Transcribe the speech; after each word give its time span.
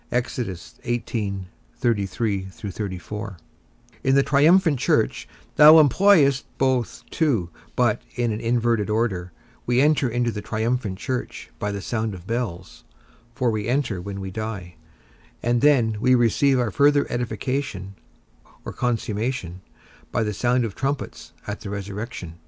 In 0.11 0.19
the 4.15 4.23
triumphant 4.25 4.79
church, 4.79 5.27
thou 5.57 5.73
employest 5.79 6.43
both 6.57 7.03
too, 7.11 7.49
but 7.75 8.01
in 8.15 8.31
an 8.31 8.39
inverted 8.41 8.89
order; 8.89 9.31
we 9.67 9.79
enter 9.79 10.09
into 10.09 10.31
the 10.31 10.41
triumphant 10.41 10.97
church 10.97 11.51
by 11.59 11.71
the 11.71 11.83
sound 11.83 12.15
of 12.15 12.25
bells 12.25 12.83
(for 13.35 13.51
we 13.51 13.67
enter 13.67 14.01
when 14.01 14.19
we 14.19 14.31
die); 14.31 14.73
and 15.43 15.61
then 15.61 15.97
we 15.99 16.15
receive 16.15 16.57
our 16.57 16.71
further 16.71 17.05
edification, 17.11 17.93
or 18.65 18.73
consummation, 18.73 19.61
by 20.11 20.23
the 20.23 20.33
sound 20.33 20.65
of 20.65 20.73
trumpets 20.73 21.31
at 21.45 21.59
the 21.61 21.69
resurrection. 21.69 22.39